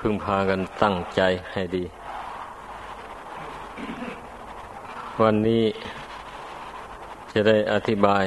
[0.00, 1.20] พึงพากันตั้งใจ
[1.52, 1.84] ให้ดี
[5.20, 5.64] วันนี้
[7.32, 8.24] จะได้อธิบาย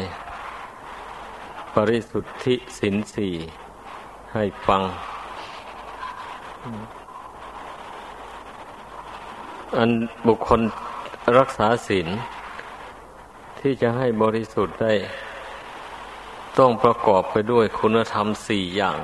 [1.75, 3.33] ปริสุทธิสินสี่
[4.33, 4.81] ให้ฟัง
[9.77, 9.89] อัน
[10.27, 10.61] บุคคล
[11.37, 12.07] รักษาศีล
[13.59, 14.93] ที่จะให้บริสุทธิ์ได้
[16.57, 18.99] ต้องประกอบไปด้วยคุณธรรมสี่อย่าง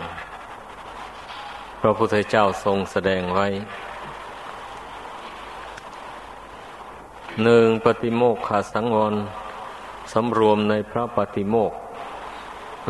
[1.83, 3.47] พระพุทธเจ้าทรงแสดงไว้
[7.43, 9.15] หนึ่งปฏิโมกขาสังวร
[10.11, 11.73] สำรวมในพระปฏิโมก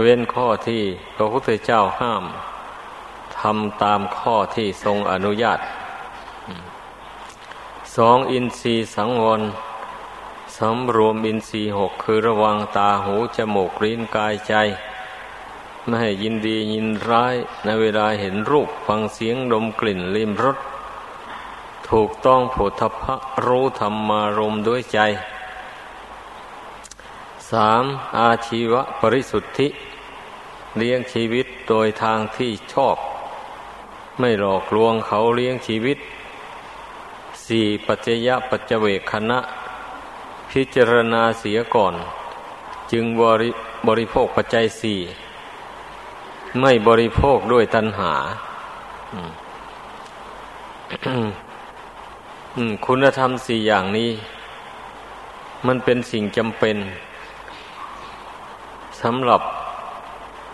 [0.01, 0.83] เว้นข้อที่
[1.15, 2.23] พระพุทธเจ้าห้าม
[3.39, 5.59] ทำตามข้อที่ทรงอนุญาต
[7.95, 9.41] สองอินทรีสังวร
[10.57, 14.53] สำรวมอินทรีหกคือระวังตาหูจมูกลิ้นกายใจ
[15.85, 20.57] ไม่ให้ยินดียินร้ายในเวลาเห็นรูปฟังเสียงดมกลิ่นลิ้มรส
[21.89, 24.99] ถูกต้องผลทพะรู้ธรรมารมด้วยใจ
[27.51, 27.85] สาม
[28.17, 29.67] อาชีวะปริสุทธิ
[30.77, 32.97] เลี้ยงชีวิตโดยทางที่ชอบ
[34.19, 35.97] ไม่หลอกลวงเขาเลี้ยงชีวิต
[37.45, 39.39] สี่ปัจจยะปัจเจเวคณะ
[40.49, 41.95] พิจารณาเสียก่อน
[42.91, 43.49] จึงบริ
[43.87, 44.99] บริโภคปัจจัยสี่
[46.61, 48.13] ไม่บริโภคด้วยตัณหา
[52.85, 54.11] คุณธรรมสี่อย่างนี้
[55.67, 56.77] มันเป็นสิ่งจำเป็น
[59.01, 59.41] สำหรับ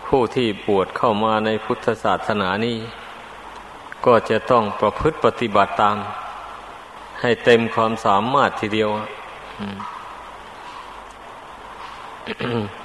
[0.06, 2.76] ผู้ที่ปวดเข้ามาในพุทธศาสนานี้
[4.06, 5.96] ก็จะต้องประพฤติปฏิบัติตาม
[7.20, 8.90] ให้เต็มความสามารถทีเดียว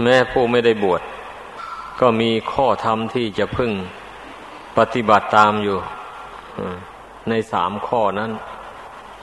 [0.02, 1.02] แม้ผู้ไม่ได้บวช
[2.02, 3.72] ก็มีข้อธรรมที่จะพึ่ง
[4.78, 5.78] ปฏิบัติตามอยู่
[7.30, 8.32] ในสามข้อนั้น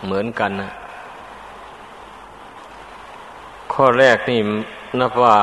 [0.05, 0.73] เหมือนกันนะ
[3.73, 4.41] ข้อแรกนี่
[5.01, 5.37] นับว่า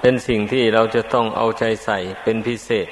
[0.00, 2.88] เป็นสิ่งที่เราจะต้องเอาใจใส่เป็นพิเศษ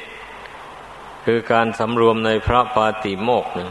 [1.25, 3.71] คือการสำรวมในพระปาติโมกหนึ่ง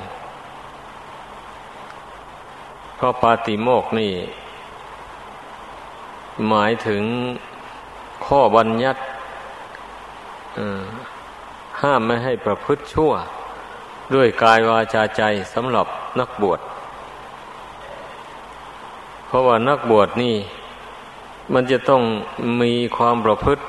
[3.00, 4.14] พระปาติโมกนี่
[6.50, 7.04] หมายถึง
[8.26, 9.02] ข้อบัญญัติ
[11.82, 13.12] ห้ามไม่ให้ประพฤติชั่ว
[14.14, 15.22] ด้วยกายวาจาใจ
[15.54, 15.88] สำหรับ
[16.20, 16.60] นักบวช
[19.28, 20.36] เพราะว่านักบวชนี่
[21.54, 22.04] มันจะต้อง
[22.62, 23.64] มีความประพฤติ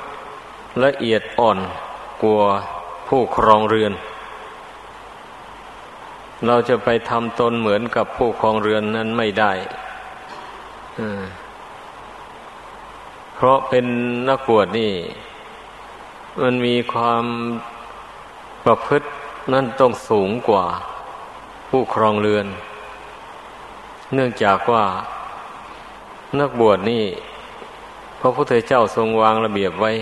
[0.85, 1.59] ละเอียดอ่อน
[2.23, 2.41] กลัว
[3.09, 3.93] ผู้ครองเรือน
[6.47, 9.53] เราจะไปทำตนเหมือนกับผู้ครองเรือนนั้นไม่ได้
[13.43, 13.87] เพราะเป็น
[14.29, 14.93] นักบวชนี่
[16.43, 17.25] มันมีความ
[18.65, 19.07] ประพฤติ
[19.53, 20.65] นั่นต้องสูงกว่า
[21.69, 22.47] ผู้ครองเรือน
[24.15, 24.85] เนื่องจากว่า
[26.41, 27.05] นักบวชนี่
[28.21, 29.93] พระพุทธเจ้าทรงวางระเบียบไว้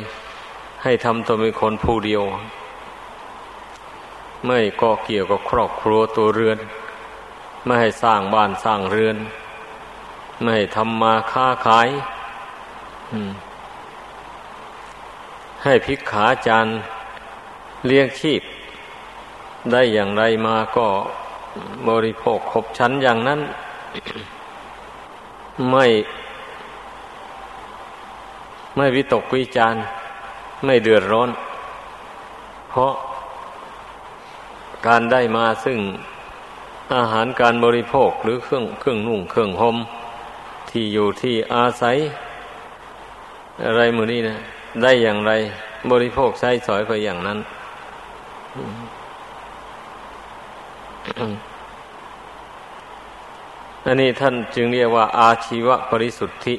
[0.83, 2.23] ให้ทำตัวเป็นคนผู้เดียว
[4.47, 6.59] ไม่ก็เกี่ยวกับครอบครัวตัวเรือน
[7.65, 9.17] ไม่ให้สร้างบ้านสร้างเรือน
[10.41, 11.89] ไม่ให้ทำมาค้าขาย
[15.63, 16.75] ให้พิกขาจารย์
[17.87, 18.43] เลี้ยงชีพ
[19.73, 20.87] ได้อย่างไรมาก็
[21.89, 23.41] บริโภคขบชั้นอย่างนั้น
[25.71, 25.87] ไม่
[28.77, 29.75] ไม่วิตกวิจาร
[30.65, 31.31] ไม่เดือดร้อน
[32.69, 32.93] เพราะ
[34.87, 35.79] การได้มาซึ่ง
[36.95, 39.77] อาหารการบริโภคหรือเครื่องเครื่องนุ่งเครื่องห่ม
[40.71, 41.97] ที่อยู่ที่อาศัย
[43.65, 44.37] อะไรมือนี้นะ
[44.83, 45.33] ได้อย่างไร
[45.91, 47.39] บริโภคใช้สอยไปอย่างนั้น
[53.87, 56.55] อันนี้ท่านจึงเรียกว่า อาชีวะปริสุทธิ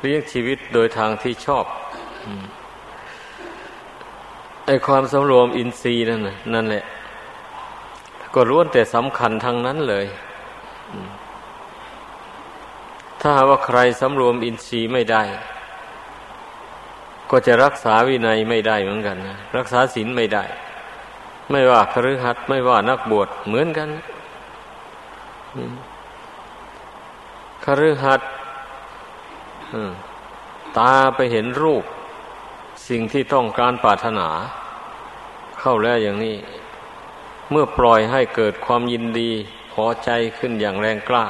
[0.00, 1.64] เลี้ยงชีวิตโดยทางที่ชอบ
[4.66, 6.84] ไอความสำรวมอินทรีย์นั่นนะนั่นแหละ
[8.34, 10.06] ก็ล้วนแต่สำคัญทางนั้นเลย
[13.20, 15.22] ถ้าว่าใครสำรวมอินทรีย์ไม่ได้
[17.30, 20.44] ก็จะรักษาวินัยไม่ได้เหมือนกันนะรักษาศีลไม่ได้
[21.50, 23.88] ไม่ว่าคฤหัสถ์ไม่ว่านักบวชเหมือนกัน
[27.64, 28.28] คฤหัสถ์
[30.78, 31.84] ตาไปเห็นรูป
[32.88, 34.28] สิ่งที่ต้องการปรารถนา
[35.60, 36.36] เข้าแล้วอย่างนี้
[37.50, 39.30] เมื่อปล่อยให้เกิดความยินดี
[39.72, 41.24] พอใจขึ้นอย่างแรงกล้า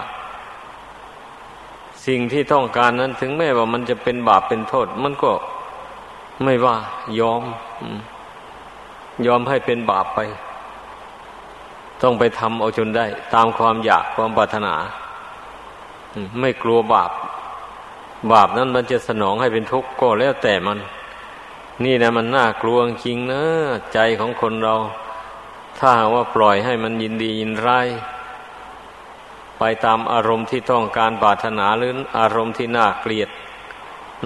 [2.07, 5.33] สิ่งที่ต้องการนั้นถึงแม้ว่ามันจะเป็นบาปเป็นโทษ มันก็
[6.43, 6.77] ไม่ว่า
[7.21, 7.43] ยอม
[9.27, 10.19] ยอมให้เป็นบาปไป
[12.03, 14.75] ต้องไปทำเอาจนได้ ตามความอยากความปรารถนา
[16.41, 17.11] ไม่กลัวบาป
[18.33, 20.79] บาปนั้นมันจะสนองให้เป็นทุกข์ก็แล้วแต่มัน
[21.85, 23.43] นี่นะมันน่ากลัวจริงนะ
[23.93, 24.75] ใจของคนเรา
[25.79, 27.89] ถ้าว่าปล่อยให้มันยินดียินร้าย
[29.59, 33.29] ไปตามอารมณ์ที่ต้องการปรารถนาหรืออารมณ์ที่น่าเกลียด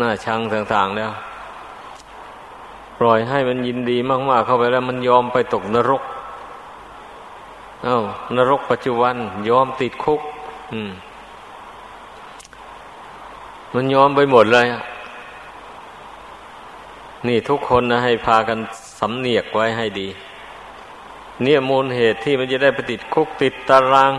[0.01, 1.11] น่าชังต่าง ๆ แล้ว
[2.99, 6.03] ปล่อยให้มันยินดีมากๆเข้าไปแล้ว มันยอมไปตกนรก
[7.85, 7.99] เอา้า
[8.37, 9.17] นรกปัจจุบัน
[9.49, 10.21] ยอมติดคุก
[10.73, 10.91] อืม
[13.75, 14.67] มันยอมไปหมดเลย
[17.27, 18.59] นี่ทุกคนนะให้พากัน
[18.99, 20.09] สำเนียกไว้ให้ดี
[21.43, 24.13] เนี่ยมูลเหตุที่มันจะได้ไปติดคุกติดตาราง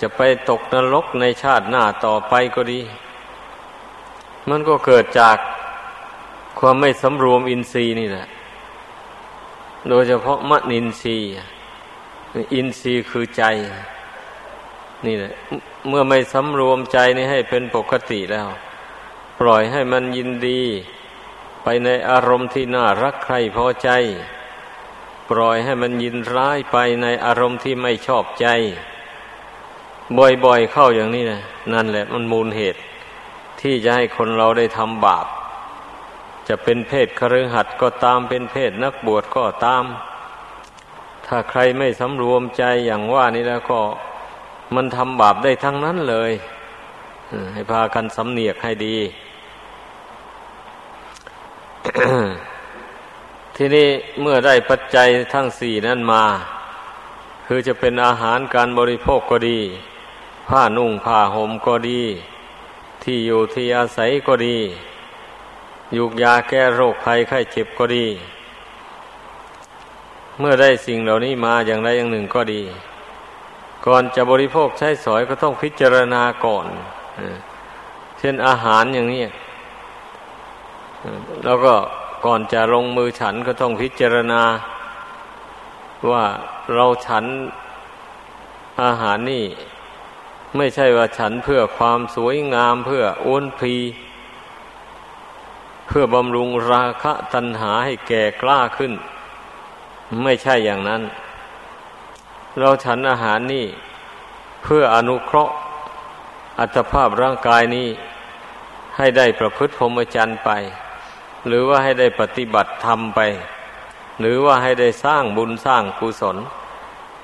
[0.00, 0.20] จะไป
[0.50, 2.80] ตกนรกในชาติหน้าต่อไปก็ดี
[4.48, 5.36] มันก็เกิดจาก
[6.58, 8.26] ความไม่สำรวมอินทรีย์นี่แหละ
[9.88, 11.28] โดยเฉพาะมะนินทรีย์
[12.54, 13.44] อินทรีย์คือใจ
[15.06, 15.32] นี่แหละ
[15.88, 18.48] เมื่อไม่สำรวมใจนี่ให้เป็นปกติแล้ว
[19.40, 20.62] ปล่อยให้มันยินดี
[21.62, 23.90] ไปในอารมณ์ที่น่ารักใครพอใจ
[25.30, 28.46] ปล่อยให้มันยินร้ายไปในอารมณ์ที่ไม่ชอบใจ
[30.18, 31.40] บ่อยๆเข้าอย่างนี้นะ
[31.72, 32.80] นั่นแหละ มันมูลเหตุ
[33.60, 35.26] ที่จะให้คนเราได้ทำบาป
[36.48, 39.84] จะเป็นเพศคฤหัสถ์ก็ตามเป็นเพศนักบวชก็ตาม
[41.26, 43.80] ถ้าใครไม่สำรวมใจอย่างว่านี้แล้วก็
[44.74, 46.32] มันทำบาปได้ทั้งนั้นเลย
[47.52, 48.96] ให้พากันสำเนียกให้ดี
[53.56, 53.88] ทีนี้
[54.20, 56.24] เมื่อได้ปัจจัยทั้งสี่นั้นมา
[57.46, 59.58] คือจะเป็นอาหารการบริโภคก็ดี
[60.48, 62.02] ผ้านุ่งผ้าห่มก็ดี
[63.02, 64.58] ที่อยู่ที่อาศัยก็ดี
[65.96, 68.06] ยุกยาแก้โรคภัยไข้เจ็บก็ดี
[70.38, 72.62] เมื่อได้สิ่งเหล่านี้มาอย่างใดอย่างหนึ่งก็ดี
[73.86, 76.66] ก่อนจะบริโภคใช้สอยก็ต้องพิจารณาก่อน
[78.18, 79.24] เช่นอาหารอย่างนี้
[81.44, 81.74] แล้วก็
[82.24, 84.42] ก่อนจะลงมือฉันก็ต้องพิจารณา
[86.10, 86.24] ว่า
[86.74, 87.24] เราฉัน
[88.82, 89.44] อาหารนี่
[90.56, 93.74] ไม่ใช่ว่าฉันเพื่อความสวยงามเพื่ออ้วนพี
[95.86, 98.92] เพื่อบำรุงราคะตัณหาให้แก่กล้าขึ้น
[100.22, 101.02] ไม่ใช่อย่างนั้น
[102.58, 103.66] เราฉันอาหารนี่
[104.62, 105.54] เพื่ออนุเคราะห์
[106.58, 107.88] อัตภาพร่างกายนี้
[108.96, 110.50] ให้ได้ประพฤติพรหมจรรย์ไป
[111.46, 113.20] หรือว่าให้ได้ปฏิบัติธรรมไป
[114.20, 116.36] หรือว่าให้ได้สร้างบุญสร้างกุศล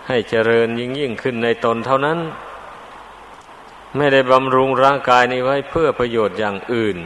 [0.08, 2.18] ให้เจริญยิ่งยิ่งขึ้นในตนเท่านั้น
[3.96, 6.96] ไม่ได้บำรุงร่างกายนี้ไว้เพื่อประโยชน์อย่างอื่น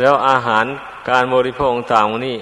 [0.00, 0.64] แล้วอาหาร
[1.10, 2.38] การบริโภคต่างนี้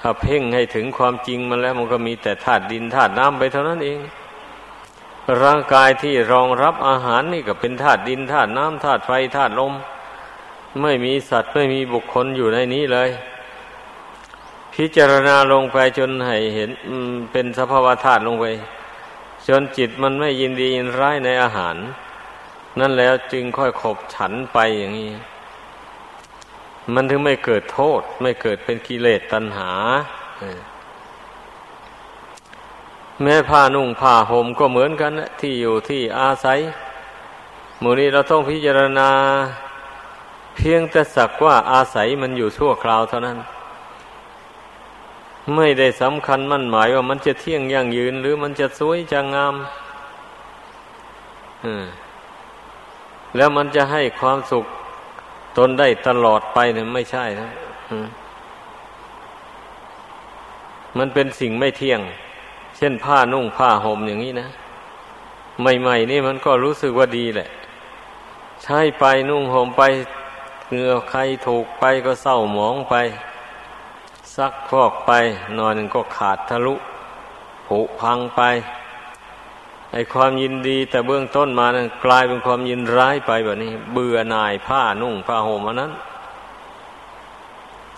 [0.00, 3.98] ถ้าเพ่งให้ถึงความจริงมันแล้วมันก็มีแต่ธาตุดินธาตุน้ำไปเท่านั้นเอง
[5.42, 9.72] ร่างกายที่รองรับอาหารนี่ก็เป็นธาตุดินธาตุน้ำธาตุไฟธาตุลม
[10.82, 13.10] ไม่มีสัตว์ไม่มีบุคคลอยู่ในนี้เลย
[14.74, 16.70] พิจารณาลงไปจนให้เห็น
[17.32, 18.46] เป็นสภาวะธาตุลงไป
[19.48, 21.76] จนจิตมันไม่ยินดียินร้ายในอาหาร
[22.78, 25.12] นั่นแล้วจึงค่อยขบฉันไปอย่างนี้
[26.94, 29.70] มันถึงไม่เกิดโทษ ไม่เกิดเป็นกิเลสตัณหา
[33.22, 36.58] แม้ผ้านุ่งผ้าห่มก็เหมือนกันที่อยู่ที่อาศัย
[37.82, 39.10] มูนี้เราต้องพิจารณา
[40.56, 43.38] เพียงแต่สักว่าอาศัยมันอยู่ชั่วคราวเท่านั้น
[45.54, 49.54] ไม่ได้สำคัญมั่นหมายว่ามันจะเที่ยงยั่งยืน หรือมันจะสวยจะงาม
[53.36, 54.66] แล้วมันจะให้ความสุข
[55.58, 57.50] ตนได้ตลอดไปเนี่ยไม่ใช่นะ
[60.98, 62.00] มันเป็นสิ่งไม่เที่ยง
[62.76, 64.48] เช่นผ้านุ่งผ้าห่มอย่างนี้นะ
[65.60, 67.48] ใหม่ๆนี่มันก็รู้สึกว่าดีแหละ
[68.62, 69.82] ใช้ไปนุ่งห่มไป
[70.70, 72.94] เหงื่อใครถูกไปก็เศร้าหมองไป
[74.36, 75.12] ซักฟอกไป
[75.58, 76.74] นอนก็ขาดทะลุ
[77.66, 78.40] ผุพังไป
[79.92, 85.92] ไอความยินดี แต่เบื้องต้นมานะกลายเป็นความยินร้ายไปแบบนี้ เบื่อหน่ายผ้านุ่งผ้าห่มอันนั้น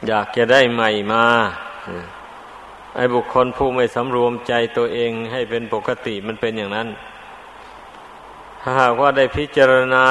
[0.07, 1.25] อยากจะได้ใหม่มา
[2.97, 6.89] ไอบุคคลผู้ไม่สำรวมใจตัวเองให้เป็นปกติมันเป็นอย่างนั้น
[8.61, 10.07] ถ้าหากว่าได้พิจารณา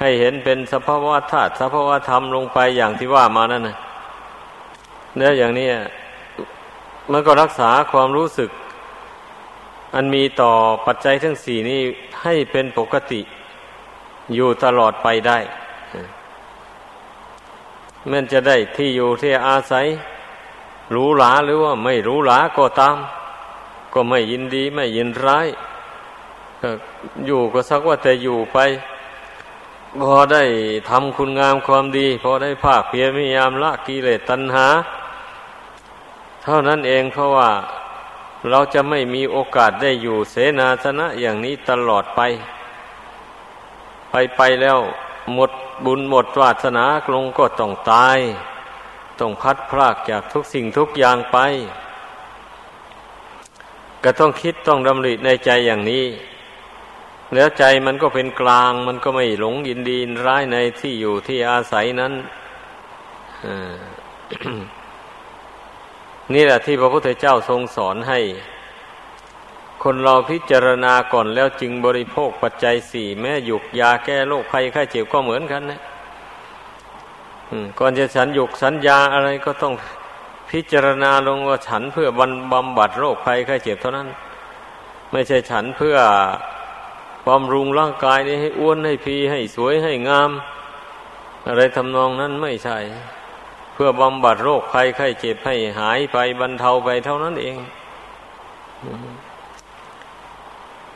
[0.00, 3.76] ให้เห็นเป็นสภาวะธาตุสภาวะธรรมลงไปอย่างที่ว่ามานั่นนะ
[5.16, 5.68] เนี่ยอย่างนี้
[7.12, 8.50] มันก็รักษาความรู้สึก
[9.94, 10.52] อันมีต่อ
[10.86, 11.80] ปัจจัยทั้งสี่นี้
[12.22, 13.20] ให้เป็นปกติ
[14.34, 15.38] อยู่ตลอดไปได้
[18.10, 19.86] มันจะได้ที่อยู่ที่อาศัย
[20.94, 22.96] รู้หลาหรือว่าไม่รู้หลาก็ตาม
[23.92, 25.46] ก็ไม่ยินดีไม่ยินร้าย
[27.26, 28.58] อยู่ก็สักว่าแต่อยู่ไป
[30.02, 30.42] พอได้
[30.88, 34.66] ทำคุณงามความดี พอได้ภาคเพียรพยายามละกิเลสตัณหา
[36.44, 37.50] เท่านั้นเองเพราะว่า
[38.50, 42.20] เราจะไม่มีโอกาสได้อยู่เสนาสนะอย่างนี้ตลอดไป
[44.10, 44.78] ไปไปแล้ว
[45.34, 45.50] หมด
[45.84, 48.18] บุญหมดวาสนาลงก็ต้องตาย
[49.18, 51.38] ต้องพัดพรากจากทุกสิ่งทุกอย่างไป
[54.04, 56.04] ก็ต้องคิดต้องดำริในใจอย่างนี้
[57.34, 62.12] แล้วใจมันก็เป็นกลาง มันก็ไม่หลงยินดีร้ายในที่อยู่ที่อาศัยนั้น
[66.34, 68.20] นี่แหละที่พระพุทธเจ้าทรงสอนให้
[69.82, 75.80] คนเราพิจารณาก่อนแล้วจึงบริโภคปัจจัยสี่แม้หยุกยาแก้โรคภัยไข้เจ็บก็เหมือนกันนะ
[77.78, 79.74] ก่อนจะฉันหยุกสัญญาอะไรก็ต้อง
[80.50, 84.08] พิจารณาลงว่าฉันเพื่อบำบำบัดโรคภัยไข้เจ็บเท่านั้น
[85.12, 85.96] ไม่ใช่ฉันเพื่อ
[87.28, 90.30] บำรุงร่างกายนี้ให้อ้วนให้พีให้สวยให้งาม
[91.46, 92.78] อะไรทำนองนั้นไม่ใช่
[93.76, 97.58] เพื่อบำบัดโรคภัยไข้เจ็บให้หายไปบรรเทาไปเท่านั้นเอง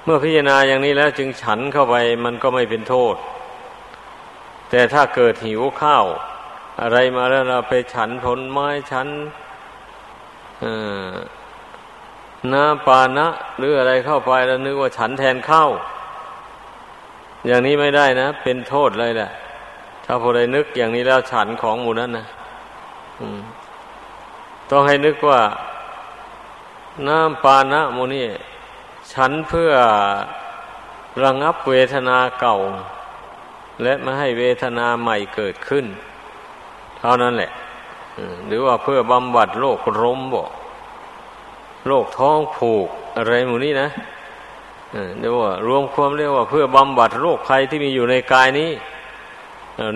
[0.05, 3.17] เมื่อพิจารณาอย่างนี้แล้วจึงฉันเข้าไปมันก็ไม่เป็นโทษ
[4.71, 6.05] แต่ถ้าเกิดหิวข้าว
[6.83, 9.09] อะไรมาแล้วเราไปฉันผลไม้ฉัน
[12.53, 13.27] น้ำปานะ
[13.59, 15.71] หรืออะไรเข้าไปแล้วนึกว่าฉันแทนข้าว
[17.47, 19.31] อย่างนี้ไม่ได้นะ เป็นโทษเลยแหละ
[20.05, 22.27] ถ้าพอได้นึกอย่างนี้แล้วฉันของหมู่นั้นนะ
[24.71, 25.41] ต้องให้นึกว่า
[27.09, 28.27] น้ำปานะโมนี่
[29.13, 29.73] ฉันเพื่อ
[31.25, 32.57] ระงับเวทนาเก่า
[33.83, 35.87] และไม่ให้เวทนาใหม่เกิดขึ้น
[36.99, 37.51] เท่านั้นแหละ
[38.47, 40.51] หรือว่าเพื่อบำบัดโรคร้มบอก
[41.87, 43.89] โรคท้องผูกอะไรหมูนี้นะ
[45.19, 48.71] เรียกว่ารวมความเรียกว่าเพื่อบำบัดโรคภัยที่มีอยู่ในกายนี้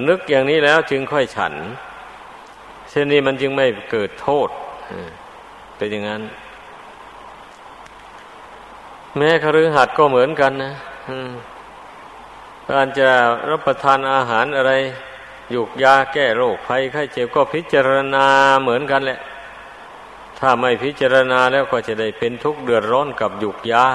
[0.08, 1.54] นึกอย่างนี้แล้วจึงค่อยฉัน
[2.94, 4.48] ช่นนี้มันจึงไม่เกิดโทษ
[5.76, 6.22] เป็นอย่างนั้น
[9.16, 10.74] แม้คฤหัสถ์ก็เหมือนกันนะ
[12.70, 13.08] การจะ
[13.50, 14.72] รับประทานอาหารอะไร
[15.50, 18.26] หยุกยาแก้โรคภัยไข้เจ็บก็พิจารณา
[18.62, 19.20] เหมือนกันแหละ
[20.38, 23.86] ถ้าไม่พิจารณาแล้วก็จะได้เป็นทุกข์เดือดร้อนกับหยุกยา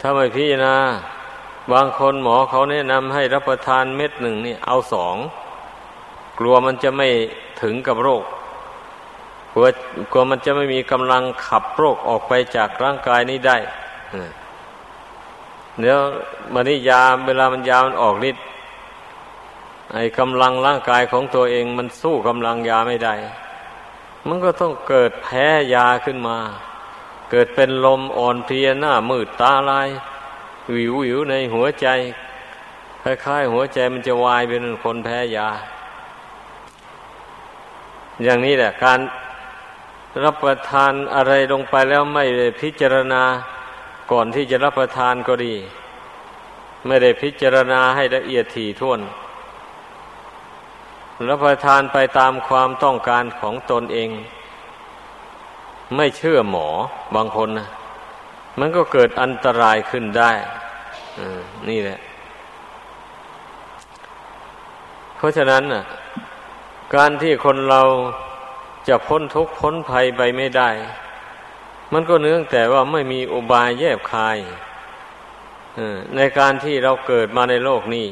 [0.00, 0.76] ถ้าไม่พิจารณา
[1.72, 5.16] บางคนหมอเขาแนะนำให้รับประทานเม็ดหนึ่งนี่เอาสอง
[6.38, 7.08] กลัวมันจะไม่
[7.62, 8.24] ถึงกับโรค
[9.52, 9.66] กลัว
[10.12, 13.56] กลัวมันจะไม่มีกำลังขับโรคออกไปจากร่างกายนี้ได้
[15.80, 15.98] เดี๋ยว
[16.52, 18.44] มันนี่ยาเวลามันยามันออกฤทธิ์
[19.92, 23.14] ไอ้กำลังร่างกายของตัวเองมันสู้กำลังยาไม่ได้
[24.28, 26.38] มันก็ต้องเกิดแพ้ยาขึ้นมา
[27.30, 29.88] เกิดเป็นลมอ่อนเพลียหน้ามืดตาลาย
[30.74, 31.86] วิววิวในหัวใจ
[33.02, 35.48] คล้ายๆหัวใจมันจะวายเป็นคนแพ้ยา
[38.24, 39.00] อย่างนี้แหละ การ
[40.24, 43.22] รับประทานอะไรลงไปแล้วไม่ได้พิจารณา
[44.12, 45.54] ก่อนที่จะรับประทานก็ดี
[46.86, 49.00] ไม่ได้พิจารณาให้ละเอียดถี่ถ้วน
[51.28, 54.10] รับประทานไปตามความต้องการของตนเอง
[55.96, 56.68] ไม่เชื่อหมอ
[57.14, 57.68] บางคนนะ
[58.58, 60.30] มันก็เกิดอันตรายขึ้นได้
[61.68, 61.98] นี่แหละ
[65.16, 65.82] เพราะฉะนั้นน่ะ
[66.94, 67.82] การที่คนเรา
[68.88, 70.70] จะพ้นทุกข์พ้นภัยไปไม่ได้
[71.92, 74.38] มันก็เนื่องแต่ว่าไม่มีอุบายแยบคาย
[76.16, 78.06] ในการที่เราเกิดมาในโลกนี้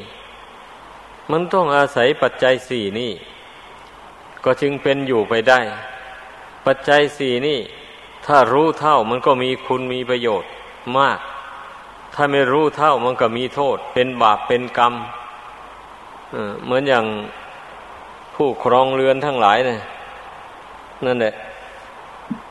[1.31, 3.11] มันต้องอาศัยปัจจัยสี่นี่
[4.43, 5.59] ก็จึงเป็นอยู่ไปได้
[6.65, 7.59] ปัจจัยสี่นี่
[8.25, 10.51] ถ้ารู้เท่ามันก็มีคุณมีประโยชน์
[10.97, 11.19] มาก
[12.13, 14.93] ถ้าไม่รู้เท่ามันก็มีโทษ เป็นบาปเป็นกรรม
[16.63, 17.05] เหมือนอย่าง
[18.43, 19.79] ผู้ครองเรือนทั้งหลายเนี่ย
[21.05, 21.33] นั่นแหละ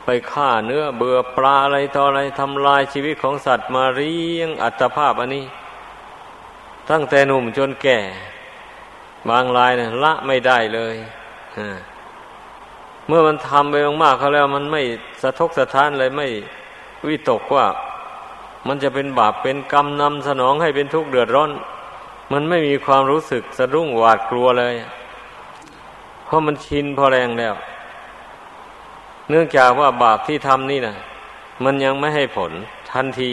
[0.05, 5.45] ไปฆ่าเนื้อเบื่อปลาอะไรต่ออะไรทำลายชีวิตของสัตว์มาเรียงอัตภาพอันนี้
[6.89, 7.97] ตั้งแต่หนุ่มจนแก่
[9.29, 10.95] บางรายเนี่ยละไม่ได้เลย
[13.07, 14.81] เมื่อมันทำไปมากๆเขาแล้ว มันไม่
[15.21, 16.27] สะทกสะท้านเลยไม่
[17.07, 17.65] วิตกว่า
[18.67, 21.51] มันจะเป็นบาปเป็นกรรมนำสนองให้เป็นทุกข์เดือดร้อน
[22.31, 24.75] มันไม่มีความรู้สึกสะดุ้งหวาดกลัวเลย
[26.31, 27.55] ราะมันชินพอแรงแล้ว
[29.29, 30.95] เนื่องจากว่าบาปที่ทำนี่นะ
[31.63, 32.51] มันยังไม่ให้ผล
[32.91, 33.31] ทันที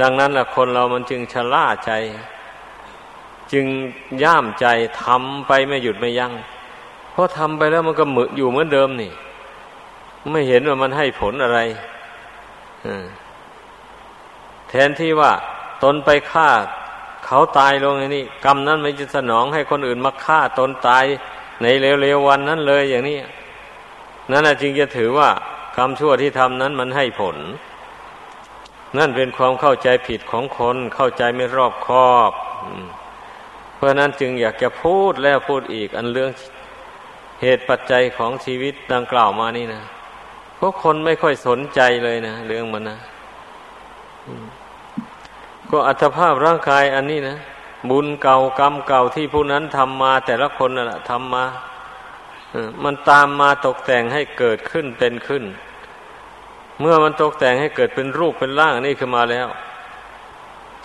[0.00, 1.92] ดังนั้นละคนเรามันจึงชะล่าใจ
[3.52, 3.66] จึง
[4.22, 4.66] ย่ามใจ
[5.02, 6.32] ทำไปไม่หยุดไม่ยัง้ง
[7.12, 9.12] เพราะทำไปแล้วมันก็หมืออยู่เหมือนเดิมนี่
[10.32, 11.58] ไม่เห็นว่ามันให้ผลอะไร
[14.68, 15.32] แทนที่ว่า
[15.82, 16.48] ตนไปฆ่า
[17.26, 21.04] เขาตายลงอย่างนี้กรรมนั้นไม่จะสนองให้คนอื่นมาฆ่าตนตาย
[21.62, 23.18] ในเร็วๆวันนั้นเลยอย่างนี้
[24.30, 25.30] นั่นจึงจะถือว่า
[25.76, 27.36] กรรมชั่วที่ทำนั้นมันให้ผล
[28.98, 32.32] นั่นเป็นความเข้าใจผิดของคนเข้าใจไม่รอบคอบ
[33.74, 36.30] เพราะนั้นจึงอยากจะพูดแล้วพูดอีก อันเรื่อง
[37.42, 39.82] เหตุปัจจัยของชีวิตดังกล่าวมานี่นะ
[40.58, 42.98] พวกคนไม่ค่อยสนใจเลยนะเรื่องมันนะ
[45.70, 47.36] ก็อัตภาพร่างกายอันนี้นะ
[47.90, 51.44] บุญเก่ากรรมเก่าที่ผู้นั้นทำมา แต่ละคนน่ะทำมา
[52.84, 55.44] มันตามมาตกแต่งให้เกิดขึ้นเป็นขึ้น
[56.80, 59.48] เมื่อมันตกแต่งให้เกิดเป็นรูปเป็นร่างนี่ขึ้นมาแล้ว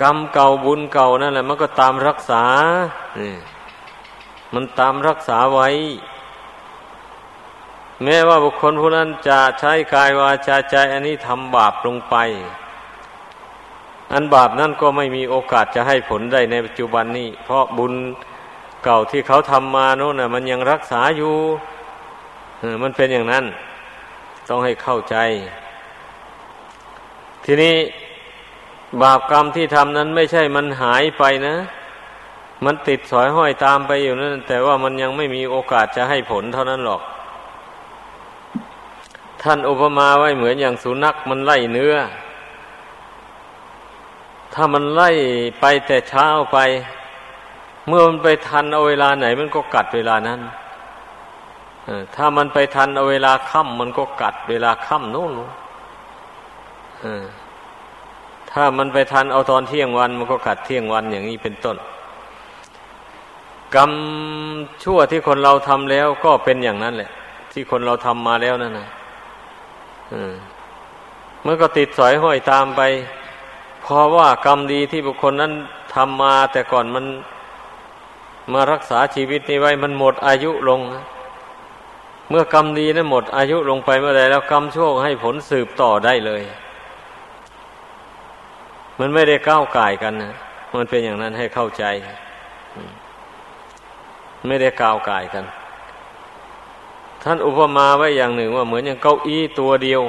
[0.01, 2.43] กรรมเก่าบุญเก่านั่นแหละมันก็ตามรักษา
[4.53, 5.69] มันตามรักษาไว้
[8.03, 12.15] แม้ว่าบุคคลผู้นั้นจะใช้กายวาจาใจอันนี้ทำบาปลงไป
[14.13, 17.93] อันบาปนั่นก็ไม่มีโอกาสจะให้ผลได้ในปัจจุบันนี้ เพราะบุญ
[18.83, 21.35] เก่าที่เขาทำมาโน่นน่ะ มันยังรักษาอยู่
[22.83, 23.45] มันเป็นอย่างนั้น
[24.49, 25.15] ต้องให้เข้าใจ
[27.45, 27.75] ทีนี้
[29.01, 31.55] บาปกรรมที่ทำนั้นไม่ใช่มันหายไปนะ
[32.65, 37.01] มันติดสอยห้อยตามไปอยู่นั่นแต่ว่ามันยังไม่มีโอกาสจะให้ผลเท่านั้นหรอก
[39.43, 41.95] ท่านอุปมาไว้เหมือนอย่างสุนัขมันไล่เนื้อ
[44.53, 45.09] ถ้ามันไล่
[45.59, 46.57] ไปแต่เช้าไป
[47.87, 50.39] เมื่อมันไปทันเอาเวลาไหน มันก็กัดเวลานั้น
[52.15, 55.31] ถ้ามันไปทันเอาเวลาค่ำมันก็กัดเวลาค่ำนู่น
[58.51, 61.77] ถ้ามันไปทันเอาตอนเที่ยงวัน มันก็กัดเที่ยงวันอย่างนี้เป็นต้น
[63.75, 63.91] กรรม
[64.83, 67.11] ชั่วที่คนเราทำแล้วก็เป็นอย่างนั้นแหละ
[67.51, 68.87] ที่คนเราทำมาแล้วนั่นนะ
[71.45, 72.81] มันก็ติดสอยห้อยตามไป
[73.83, 75.53] เพราะว่ากรรมดีที่บุคคลนั้น
[75.93, 77.05] ทำมา แต่ก่อนมัน
[78.53, 80.81] มารักษาชีวิตนี้ไว้มันหมดอายุลง
[82.29, 86.41] เมื่อกรรมดีนั้นหมดอายุลงไปเมื่อใดแล้วกรรมชั่วให้ผลสืบต่อได้เลย
[88.99, 90.33] มันไม่ได้ก้าวไก่กันนะ
[90.75, 91.83] มันเป็นอย่างนั้นให้เข้าใจ
[94.47, 95.45] ไม่ได้ก้าวไก่กัน
[97.23, 100.01] ท่านอุปมาไว้อย่างหนึ่งว่าเหมือนอย่างเก้าอี้ตัวเดียว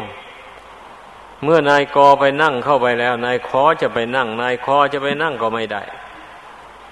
[1.44, 5.82] เมื่อนายกอไปนั่งเข้าไปแล้ว นายคอจะไปนั่ง นายคอจะไปนั่งก็ไม่ได้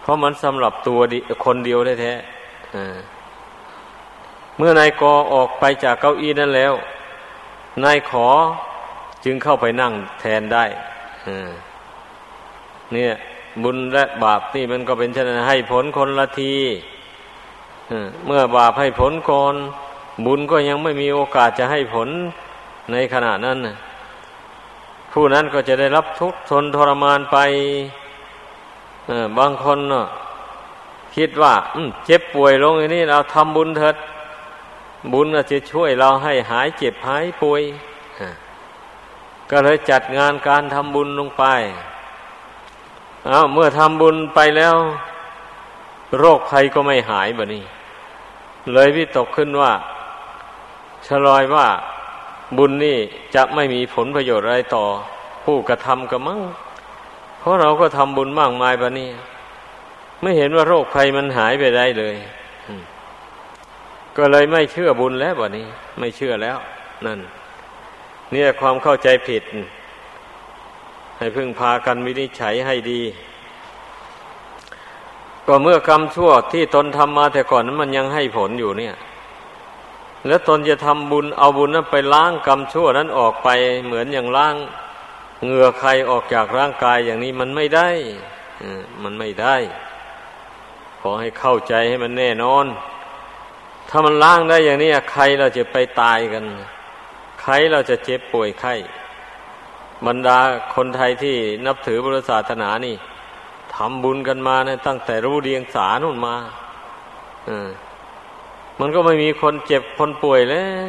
[0.02, 1.00] เพราะมันสำหรับตัว
[1.44, 6.74] คนเดียวแท้ๆเมื่อนายกอออกไปจากเก้าอี้นั้นแล้ว
[7.84, 8.26] นายขอ
[9.24, 10.64] จึงเข้าไปนั่งแทนได้
[12.92, 13.12] เนี่ย
[13.62, 16.54] บุญและบาปนี่มันก็เป็นเช่นนั้นให้ผลคนละที
[18.26, 19.54] เมื่อบาปให้ผลก่อน
[20.26, 22.08] บุญก็ยังไม่มีโอกาสจะให้ผล
[22.92, 23.58] ในขณะนั้น
[25.12, 27.38] ผู้นั้นก็จะได้รับทุกข์ทนทรมานไป
[29.38, 30.06] บางคนเนาะ
[31.16, 31.54] คิดว่า
[32.06, 33.96] เจ็บป่วยลงอย่างนี้เราทำบุญเถิด
[35.12, 37.62] บุญจะช่วยเราให้หายเจ็บหายป่วย
[39.50, 41.44] ก็เลยจัดงานการทำบุญลงไป
[43.26, 44.76] เอาเมื่อทำบุญไปแล้ว
[46.18, 47.64] โรคภัยก็ไม่หายบบนี้
[48.72, 49.72] เลยวิตกขึ้นว่า
[51.06, 51.66] ชลอยว่า
[52.58, 52.98] บุญนี่
[53.34, 54.84] จะไม่มีผลประโยชน์อะไรต่อ
[55.44, 56.40] ผู้กระทำกระมัง
[57.38, 59.10] เพราะเราก็ทำบุญมากมายปะนี่
[60.22, 62.16] ไม่เห็นว่าโรคภัยมันหายไปได้เลย
[64.16, 65.66] ก็เลยไม่เชื่อบุญแล้วบะนี้
[65.98, 66.58] ไม่เชื่อแล้ว
[67.06, 67.18] นั่น
[68.30, 69.42] เนี่ยความเข้าใจผิด
[71.18, 73.00] ให้พึ่งพากันวินิจฉัยให้ดี
[75.46, 78.94] ก็เมื่อกรรมชั่วที่ตนทำมาแต่ก่อนนั้นมันยังให้ผลอยู่เนี่ย
[80.26, 83.48] แล้วตนจะทำบุญเอาบุญนั้นไปล้างกรรมชั่วนั้นออกไป
[83.86, 84.54] เหมือนอย่างล้าง
[85.44, 87.88] เหงื่อใครออกจากร่างกายอย่างนี้มันไม่ได้
[89.02, 89.56] มันไม่ได้
[91.00, 92.66] ขอให้เข้าใจให้มันแน่นอน
[93.88, 96.44] ถ้ามันล้างได้อย่างนี้ใครเราจะไปตายกัน
[97.42, 98.74] ใครเราจะเจ็บป่วยไข้
[100.06, 100.38] บรรดา
[100.74, 102.94] คนไทยที่นับถือพุทธศาสนานี่
[103.74, 106.34] ทำบุญกันมานะตั้งแต่รู้เรียงสานุ่นมา
[107.48, 107.68] อ่า
[108.84, 110.86] มันก็ไม่มีคนเจ็บคนป่วยแล้ว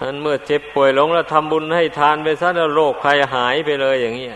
[0.00, 4.28] นั้นเมื่อเจ็บป่วยลงแล้วทำบุญให้ทานไปซะแล้วโรคภัยหายไปเลยอย่างนี้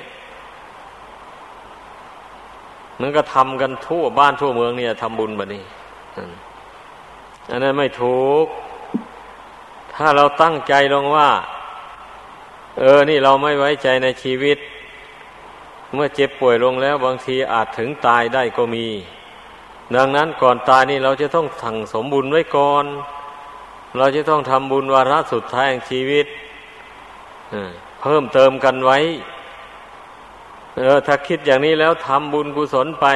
[3.01, 5.64] มันก็ทำกันทั่วบ้านทั่วเมืองเนี่ยทำบุญแบบนี้
[7.51, 8.46] อันนั้นไม่ถูก
[9.94, 11.31] ถ้าเราตั้งใจลงว่า
[12.79, 14.59] เออ นี่เราไม่ไว้ใจในชีวิต
[15.94, 18.87] เมื่อเจ็บป่วยลงแล้วบางทีอาจถึงตายได้ก็มี
[19.94, 22.85] ดังนั้นก่อนตายนี่เราจะต้องสั่งสมบุญไว้ก่อน
[23.96, 26.27] เราจะต้องทำบุญวาระสุดท้ายแห่งชีวิต
[28.03, 28.99] เพิ่มเติมกันไว้
[30.77, 33.07] เออถ้าคิดอย่างนี้แล้วทำบุญกุศลไป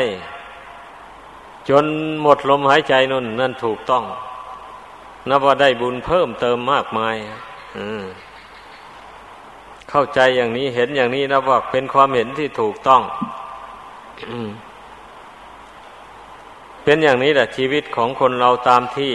[1.68, 1.84] จน
[2.22, 4.04] หมดลมหายใจนั่นนั่นถูกต้อง
[5.28, 7.16] นับว่าได้บุญเพิ่มเติมมากมาย
[9.90, 13.02] เข้าใจอย่างนี้เห็นอย่างนี้นับว่าเป็นความเห็นที่ถูกต้อง
[16.90, 19.14] เป็นอย่างนี้แหละชีวิตของคนเราตามที่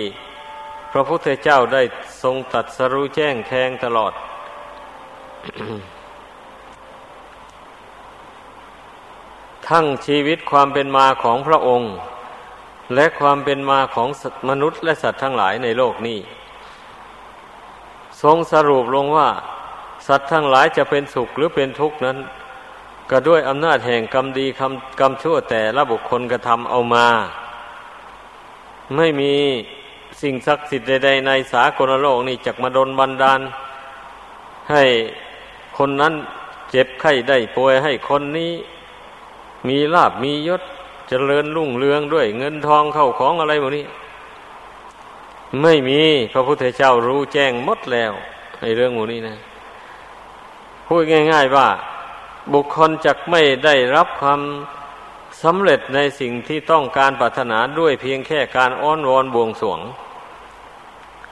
[0.92, 1.82] พระพุทธเจ้าได้
[2.24, 4.14] ทรงตัดสรู้แจ้งแทงตลอด
[9.70, 11.94] ทั้งชีวิตความเป็นมาของพระองค์
[12.96, 14.10] และความเป็นมาของ
[14.50, 16.20] มนุษย์และสัตว์ทั้งหลายในโลกนี้
[18.24, 19.30] ทรงสรุปลงว่า
[20.08, 22.18] สัตว์ทั้งหลายจะเป็นสุขหรือเป็นทุกข์นั้น
[23.12, 24.46] ก็ด้วยอำนาจแห่งกรรมดี
[25.00, 27.08] กรรมชั่วแต่ละบุคคลกระทำเอามา
[28.96, 29.34] ไม่มี
[30.22, 33.42] สิ่งศักดิ์สิทธิ์ใดๆในสากลโลกนี่จักมาดนบันดาล
[34.72, 34.84] ให้
[35.78, 36.14] คนนั้น
[36.72, 38.52] เจ็บไข้ได้ป่วยให้คนนี้
[39.68, 40.62] มีลาบมียศ
[41.08, 43.86] เจริญรุ่งเรืองด้วย เงินทองเข้าของอะไรหมดนี้
[45.62, 46.02] ไม่มี
[46.34, 48.14] พระพุทธเจ้ารู้แจ้งหมดแล้ว
[48.62, 49.36] ในเรื่องหมดนี้นะ
[50.88, 51.68] พูดง่าย ๆว่า
[52.54, 54.42] บุคคลจักไม่ได้รับความ
[55.44, 59.80] สำเร็จในสิ่งที่ต้องการปรารถนาด้วยเพียงแค่การอ้อนวอนบวงสวง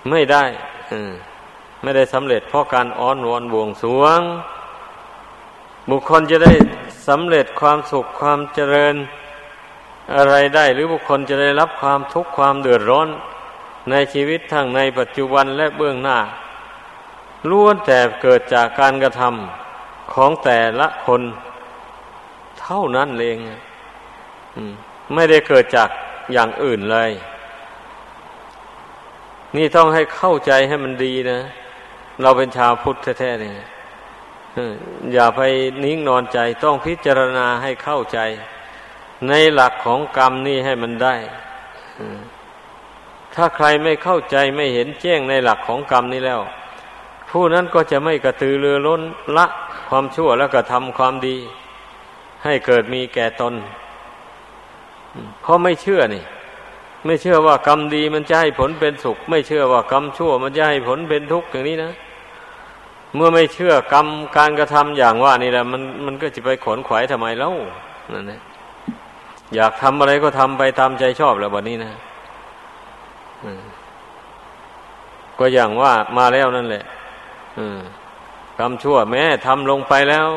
[0.10, 0.44] ไม่ได้
[1.82, 4.22] ไม่ได้สำเร็จเพราะการอ้อนวอนบวงสวง
[5.90, 6.54] บุคคลจะได้
[7.08, 8.96] สำเร็จความสุขความเจริญ
[10.16, 13.08] อะไรได้หรือบุคคลจะได้รับความทุกข์ความเดือดร้อน
[13.90, 16.18] ในชีวิตทั้งในปัจจุบันและเบื้องหน้า
[17.50, 21.22] ล้วนแต่เกิดจากการกระทำของแต่ละคน
[22.62, 23.38] เท่านั้นเอง
[25.14, 25.90] ไม่ได้เกิดจาก
[26.34, 27.12] อย่างอื่นเลย
[29.58, 31.40] นี่ต้องให้เข้าใจให้มันดีนะ
[32.22, 33.56] เราเป็นชาวพุทธแท้ๆเนี่ย
[35.14, 35.42] อย่าไป
[35.84, 38.20] นิ่งนอนใจ ต้องพิจารณาให้เข้าใจ
[39.28, 41.16] ในหลักของกรรมนี่ให้มันได้
[43.36, 46.42] ถ้าใครไม่เข้าใจไม่เห็นแจ้งในหลักของกรรมนี้แล้ว
[47.30, 49.02] ผู้นั้นก็จะไม่กระตือรือร้น
[49.38, 49.46] ละ
[49.90, 51.38] ความชั่วแล้วก็ทำความดี
[52.44, 53.54] ให้เกิดมีแก่ตน
[55.42, 56.24] เพราะไม่เชื่อนี่
[57.06, 61.92] ไม่เชื่อว่ากรรมดีมันจะให้ผลเป็นสุข ไม่เชื่อว่ากรรมชั่วมันจะให้ผลเป็นทุกข์อย่างนี้นะ
[63.16, 67.54] เมื่อไม่เชื่อกรรมการกระทำอย่างว่านี่แหละมันมันก็จะไปขนขวายทำไมแล้ว
[68.14, 68.42] นั่นแหละ
[69.56, 71.92] อยากทำอะไรก็ทำไปตามใจชอบแล้ววันนี้นะ
[75.40, 76.84] ก็อย่างว่ามาแล้วนั่นแหละ
[78.60, 80.28] กรรมชั่วแม้ทำลงไปแล้ว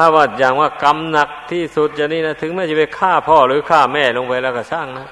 [0.00, 5.06] ถ้าว่าอย่างว่ากรรมหนักที่สุดจะนี่นะถึงแม้จะไปฆ่าพ่อหรือฆ่าแม่ลงไปแล้วก็ช่างนะ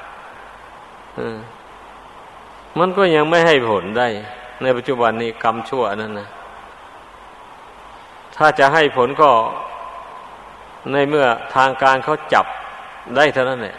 [2.79, 4.09] มันก็ยังไม่ให้ผลได้
[4.63, 6.29] ในปัจจุบันนี้กรรมชั่วนั่นนะ
[8.37, 9.31] ถ้าจะให้ผลก็
[10.93, 12.47] ในเมื่อทางการเขาจับ
[13.17, 13.77] ได้เท่านั้นแหละ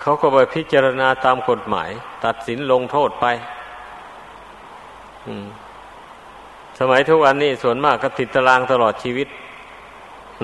[0.00, 1.90] เขาก็ไปพิจารณาตามกฎหมาย
[2.24, 3.26] ตัดสินลงโทษไป
[6.78, 9.28] สมัยทุกวันนี้ส่วนมากก็ติดตารางตลอดชีวิต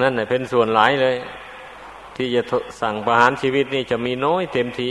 [0.02, 1.16] นั่นแหละเป็นส่วนหลายเลย
[2.16, 2.42] ที่จะ
[2.80, 4.90] สั่งประหารชีวิตนี่จะมีน้อยเต็มที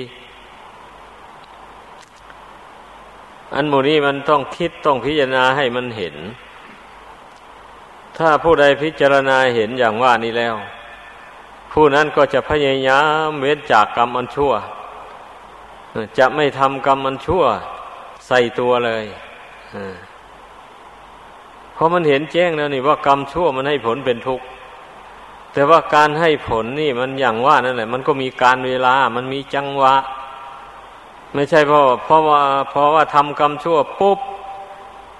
[3.55, 6.15] อันโมนี้มันต้องคิดต้องพิจารณาให้มันเห็น
[8.17, 10.55] ถ้าผู้ใดพิจารณาเห็นอย่างว่านี้แล้ว
[11.71, 14.53] ผู้นั้นก็จะพยายามเว้นจากกรรมอันชั่ว
[16.17, 17.43] จะไม่ทำกรรมอันชั่ว
[18.27, 19.05] ใส่ตัวเลย
[21.73, 24.45] เพราะมันเห็นแจ้งแล้วนี่ว่ากรรมชั่วมันให้ผลเป็นทุกข์
[25.57, 29.95] แต่ว่าการให้ผลนี่มันอย่างว่านั่นแหละ มันก็มีการเวลา มันมีจังหวะ
[31.33, 32.41] ไม่ใช่เพราะเพราะว่า
[32.71, 34.19] เพราะว่าทำกรรมชั่วปุ๊บ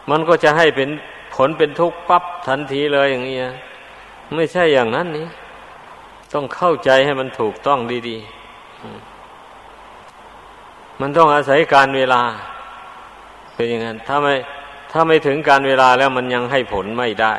[0.10, 0.90] มันก็จะให้เป็น
[1.36, 3.38] ผลเป็นทุกข์ปั๊บทันทีเลยอย่างนี้
[4.36, 5.28] ไม่ใช่อย่างนั้นนี่
[6.34, 12.22] ต้องเข้าใจให้มันถูกต้องดีๆ มันต้องอาศัยการเวลา
[13.56, 14.34] เป็นอย่างนั้น ถ้าไม่
[14.92, 17.34] ถ้าไม่ถึงการเวลาแล้วมันยังให้ผลไม่ได้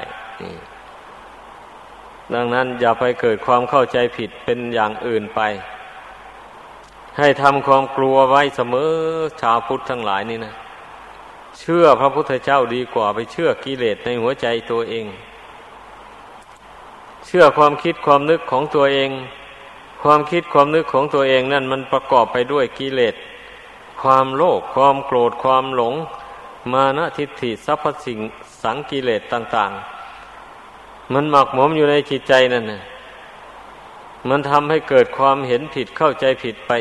[2.34, 5.40] ดังนั้นอย่าไปเกิดความเข้าใจผิดเป็นอย่างอื่นไป
[7.18, 8.90] ให้ทำความกลัวไว้เสมอ
[9.40, 10.54] ชาวพุทธทั้งหลายนี่นะ
[11.58, 15.06] เชื่อพระพุทธเจ้าดีกว่าไปเชื่อกิเลสในหัวใจตัวเอง
[17.26, 19.10] เชื่อความคิดความนึกของตัวเอง
[20.02, 23.14] ความคิดความนึกของตัวเองนั่นมันประกอบไปด้วยกิเลส
[24.02, 25.94] ความโลภความโกรธความหลง
[26.72, 28.18] มานะทิฏฐิสัพพสิ่ง
[28.62, 29.97] สังกิเลสต่าง ๆ
[31.12, 32.82] มันหมักหมมอยู่ในจิตใจนั่นนะ
[34.28, 36.72] มันทำให้เกิดความเห็นผิดเข้าใจผิดไป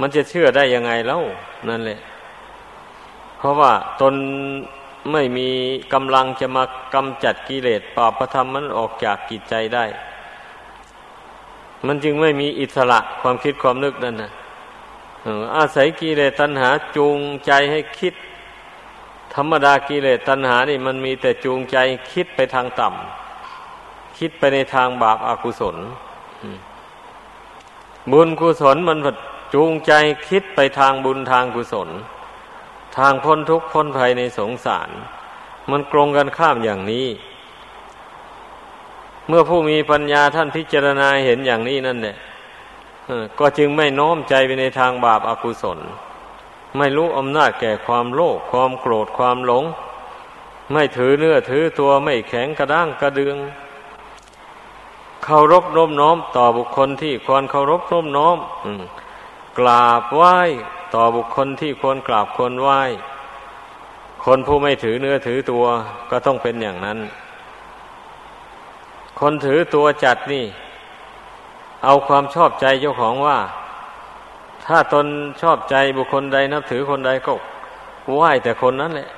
[0.00, 1.18] มันจะเชื่อได้ยังไงเล่า
[1.68, 1.98] นั่นแหละ
[3.38, 4.14] เพราะว่าตน
[5.12, 5.48] ไม่มี
[5.92, 9.84] กำลังจะมากำจัดกิเลสปาประธรรมมันออกจากกิจใจได้
[11.86, 14.30] มันจึงไม่มีอิสระความคิดความนึกนั่นนะ
[15.56, 18.14] อาศัยกิเลสตัณหาจูงใจให้คิด
[19.34, 21.76] ธรรมดากิเลสตัณหานี่มันมีแต่จูงใจ
[22.12, 25.76] คิดไปทางต่ำคิดไปในทางบาปอากุศล
[28.12, 28.98] บุญกุศลมัน
[29.54, 29.92] จูงใจ
[30.28, 31.88] คิดไปทางบุญทางกุศล
[32.96, 34.90] ทางพ้นทุกข์พ้นภัยในสงสาร
[35.70, 37.06] มันกรงกันข้ามอย่างนี้
[39.28, 42.16] เมื่อผู้มีปัญญาท่านพิจารณาเห็นอย่างนี้นั่นแหละ
[43.38, 45.78] ก็จึงไม่น้อมใจไปในทางบาปอากุศล
[46.76, 49.64] ไม่รู้อำนาจแก่ความโลภความโกรธความหลง
[50.72, 53.36] ไม่ถือเนื้อถือตัวไม่แข็งกระด้างกระเดือง
[55.24, 58.38] เคารพน้มน้อมต่อบุคคลที่ควรเคารพน้มน้อม
[59.58, 60.36] กราบไหว้
[60.94, 62.80] ต่อบุคคลที่ควรกราบควรไหว้
[64.24, 65.64] คนผู้ไม่ถือเนื้อถือตัว
[66.10, 66.98] ก็ต้องเป็นอย่างนั้น
[69.20, 70.44] คนถือตัวจัดนี่
[71.84, 73.38] เอาความชอบใจเจ้าของว่า
[74.66, 75.06] ถ้าตน
[75.42, 77.32] ชอบใจบุคคลใดนับถือคนใดก็
[78.14, 79.08] ไหว้แต่คนนั้นแหละ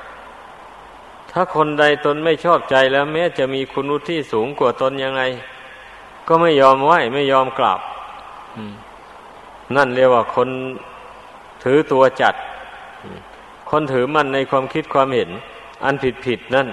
[1.30, 5.22] ถ้าคนใดตนไม่ชอบใจแล้ว แม้จะมีคุณวุฒิสูงกว่าตนยังไง
[6.28, 7.80] ก็ไม่ยอมไหวไม่ยอมกราบ
[9.76, 10.48] นั่นเรียกว่าคน
[11.64, 12.34] ถือตัวจัด
[13.70, 15.30] คนถือมั่นในความคิดความเห็น
[15.84, 16.68] อันผิดผิดนั่น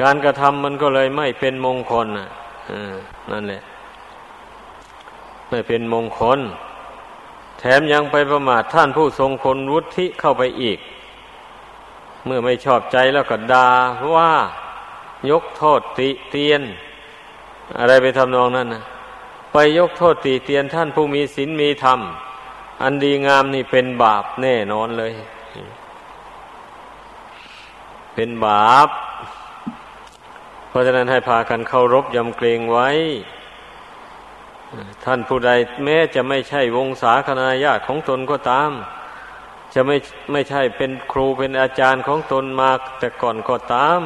[0.00, 2.06] การกระทำมันก็เลยไม่เป็นมงคล
[3.30, 3.62] นั่นแหละ
[5.50, 6.38] ไม่เป็นมงคล
[7.64, 10.78] แถมยังไปประมาทท่านผู้ทรงคนวุฒิเข้าไปอีก
[12.24, 13.68] เมื่อไม่ชอบใจแล้วก็ด่า
[14.14, 14.32] ว่า
[15.30, 16.62] ยกโทษติเตียน
[17.78, 18.82] อะไรไปทำนองนั้นนะ
[19.52, 22.00] ไปยกโทษตีเตียนท่านผู้มีศีลมีธรรม
[22.82, 25.12] อันดีงามนี่เป็นบาปแน่นอนเลย
[28.14, 28.88] เป็นบาป
[30.68, 32.88] เพราะฉะนั้นให้พากันเคารพยำเกรงไว้
[35.04, 35.50] ท่านผู้ใด
[35.84, 38.70] แม้จะไม่ใช่วงศาคณาญาติของตนก็ตาม
[39.74, 39.96] จะไม่
[40.32, 44.02] ไม่ใช่เป็นครูเป็นอาจารย์ของตนมาแต่ก่อนก็ตาม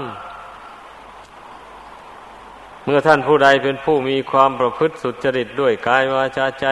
[2.85, 6.67] เมื่อท่านผู้ใดเป็นผู้มีความประพฤติสุจริตด้วยกายวาจาใจ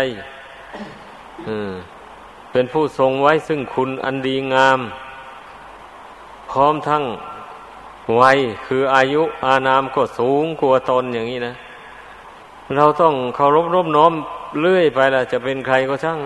[2.52, 4.80] เป็นผู้ทรงไว้ซึ่งคุณอันดีงาม
[6.50, 7.04] พร้อมทั้ง
[8.20, 11.54] วัยคืออายุอานามก็สูงกว่าตนอย่างนี้นะ
[12.76, 14.12] เราต้องเคารพรบน้อม
[14.60, 16.18] เลื่อยไปละจะเป็นใครก็ช่าง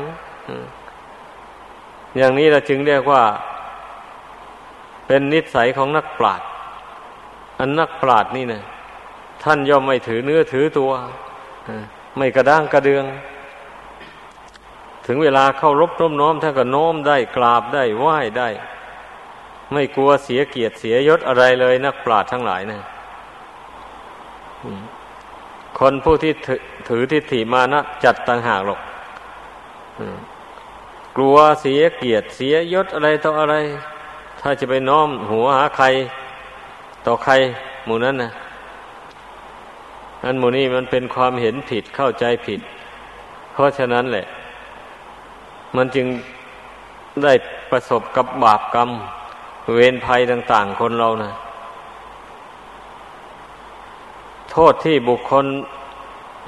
[2.17, 3.23] อย่างนี้เราจึงเรียกว่า
[5.07, 6.49] เป็นนิสัยของนักปราชญ์
[7.59, 8.63] อันนักปราชญ์นี่นะ
[9.43, 10.93] ท่านย่อมไม่ถือเนื้อถือตัว
[12.17, 13.05] ไม่กระด้างกระเดือง
[15.07, 18.49] ถึงเวลาเข้ารบน้มน้อมท่านก็โน้มได้กราบได้ไหว้ได้
[19.73, 22.81] ไม่กลัวเสียเกียรติเสียยศอะไรเลย นักปราชญ์ทั้งหลายนะ
[25.79, 26.33] คนผู้ที่
[26.89, 28.81] ถือทิฏฐิมานะจัดต่างหากหรอก
[31.17, 33.55] กลัวเสียเกียรติเสียยศอะไรต่ออะไร
[34.41, 35.87] ถ้าจะไปน้อมหัวหาใคร
[37.07, 37.33] ต่อใคร
[37.87, 38.31] หมู่นั้นนะ
[40.25, 42.61] อันโมนี่มันเป็นความเห็นผิดเข้าใจผิด
[43.53, 44.27] เพราะฉะนั้นแหละ
[45.77, 46.07] มันจึง
[47.25, 47.33] ได้
[47.71, 48.91] ประสบกับบาปกรรม
[49.75, 51.31] เวรภัยต่าง ๆ คนเรานะ
[54.48, 55.47] โท ษที่บุคคล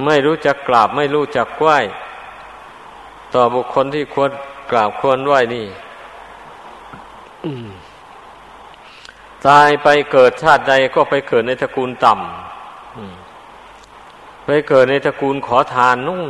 [0.04, 1.78] ไม่รู้จักกราบไม่รู้จักไหว้
[3.34, 4.30] ต่อบุคคลที่ควร
[4.70, 5.66] กราบควรไหว้นี่
[9.46, 16.22] ตายไปเกิดชาติใดก็ไปเกิดในตระกูลต่ำไปเกิดในตระกูลขอทานนุ่ง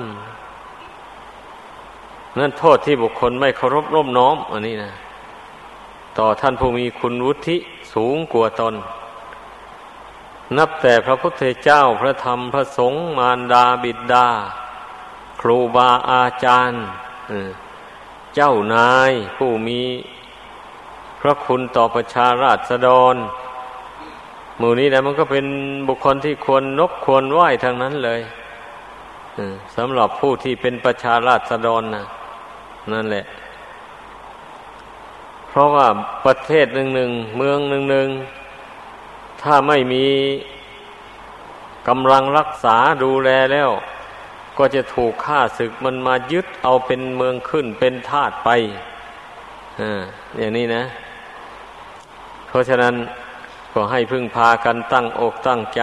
[2.38, 4.92] นั่นโทษที่บุคคลไม่เคารพร่มน้อม อันนี้นะ
[6.18, 7.56] ต่อท่านผู้มีคุณวุฒิ
[7.94, 8.74] สูงกว่าตน
[10.58, 14.28] นับแต่พระพุทธเจ้าพระธรรมพระสงฆ์มารดาบิดา
[15.40, 16.84] ครูบาอาจารย์
[18.34, 19.80] เจ้านายผู้มี
[21.20, 23.14] พระคุณต่อประชาราษฎร
[24.58, 25.46] หมู่นี้นะมันก็เป็น
[25.88, 28.20] บุคคลที่ควรนบควรไหว้ทางนั้นเลย
[29.76, 32.04] สำหรับผู้ที่เป็นประชาราษฎรนะ
[32.92, 33.24] นั่นแหละ
[35.48, 35.86] เพราะว่า
[36.24, 38.08] ประเทศหนึ่งหนึ่งเมืองหนึ่งหนึ่ง
[39.42, 40.06] ถ้าไม่มี
[41.88, 43.70] กำลังรักษาดูแลแล้ว
[44.58, 48.48] ก็จะถูกฆ่าศึกมันมายึดเอาเป็นเมืองขึ้นเป็นทาสไป
[49.80, 50.02] อ่า
[50.38, 50.84] อย่างนี้นะ
[52.48, 52.94] เพราะฉะนั้น
[53.74, 55.82] ก็ให้พึ่งพากันตั้งอกตั้งใจ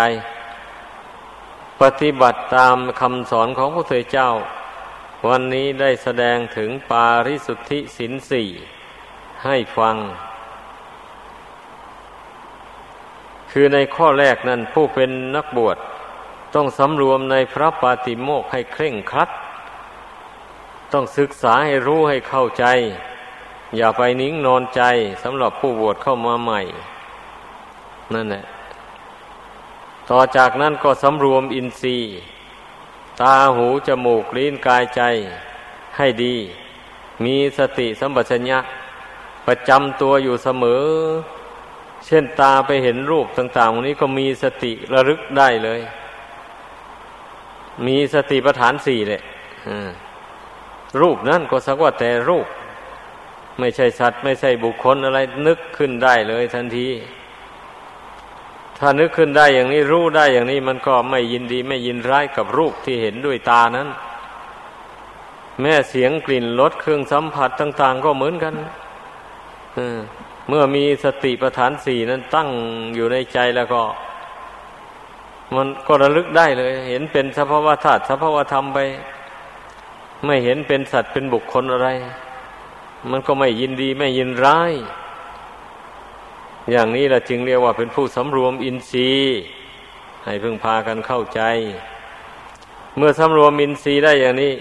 [1.81, 4.29] ปฏิบัติตามคำสอนของพระพุทธเจ้า
[5.27, 8.47] วันนี้ได้แสดงถึงปาริสุทธิสินสี่
[9.45, 9.95] ให้ฟัง
[13.59, 15.77] คือในข้อแรกนั้นผู้เป็นนักบวช
[16.55, 19.29] ต้องสำรวมในพระปาติโมกให้เคร่งครัด
[20.93, 22.65] ต้องศึกษาให้รู้ให้เข้าใจ
[23.77, 24.81] อย่าไปนิ่งนอนใจ
[25.23, 26.59] สำหรับผู้บวชเข้ามาใหม่
[28.13, 28.43] นั่นแหละ
[30.09, 32.09] ต่อจากนั้นก็สำรวมอินทรีย์
[33.21, 35.01] ตาหูจมูกลิ้นกายใจ
[35.97, 36.35] ให้ดี
[37.23, 38.59] มีสติสัมปชัญญะ
[39.47, 40.85] ประจำตัวอยู่เสมอ
[42.07, 45.79] เช่นตาไปเห็นรูปต่างๆวันนี้ก็มีสติระลึกได้เลย
[47.87, 49.21] มีสติปัฏฐานสี่เลย
[51.01, 52.47] รูปนั่นก็สักว่าแต่รูป
[53.59, 56.87] ไม่ใช่สัตว์ไม่ใช่บุคคลอะไรนึกขึ้นได้เลยทันที
[58.77, 63.87] ถ้านึกขึ้นได้อย่างนี้รู้ได้อย่างนี้มันก็ไม่ยินดีไม่ยินร้ายกับรูปที่เห็นด้วยตานั้น
[65.61, 68.53] แม่เสียงกลิ่นรสเครื่องสัมผัสต่าง ๆ ก็เหมือนกัน
[69.77, 69.99] อืม
[70.47, 72.49] เมื่อมีสติปัฏฐานสี่นั้นตั้ง
[72.95, 73.83] อยู่ในใจแล้วก็
[75.55, 78.79] มันก็ระลึกได้เลย เห็นเป็นสภาวะธาตุสภาวะธรรมไป
[80.25, 81.89] ไม่เห็นเป็นสัตว์เป็นบุคคลอะไร
[83.11, 84.73] มันก็ไม่ยินดีไม่ยินร้าย
[86.71, 89.37] อย่างนี้แหละจึงเรียกว่าเป็นผู้สำรวมอินทรีย์
[90.25, 91.41] ให้พึงพากันเข้าใจ
[92.97, 94.53] เมื่อสำรวมอินทรีย์ได้อย่างนี้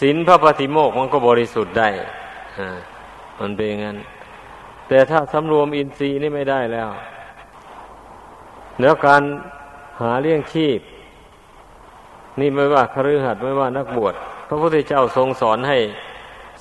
[0.00, 1.88] ศีลพระปฏิโมกมันก็บริสุทธิ์ได้
[3.40, 3.98] มันเป็นอย่างนั้น
[4.92, 6.90] แต่ถ้าสำรวมอินทรีย์นี่ไม่ได้แล้ว
[8.80, 9.22] แล้วการ
[10.00, 10.80] หาเลี้ยงชีพ
[12.40, 14.14] นี่ไม่ว่าคฤหัสถ์ไม่ว่านักบวช
[14.48, 15.78] พระพุทธเจ้าทรงสอนให้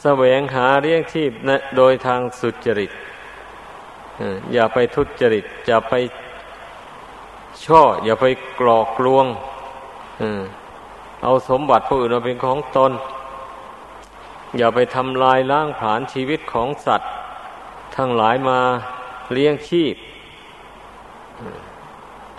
[0.02, 1.32] แสวงหาเลี้ยงชีพ
[1.78, 2.92] โดยทางสุจริต
[4.54, 5.94] อย่าไปทุจริตอย่าไป
[7.66, 8.26] ช่อ อย่าไป
[8.60, 9.26] กรอกลวง
[11.24, 12.92] เอาสมบัติผู้อื่นมาเป็นของตน
[14.58, 17.12] อย่าไปทำลายล้างผลาญชีวิตของสัตว์
[17.96, 18.60] ทั้งหลายมา
[19.34, 19.96] เลี้ยงชีพ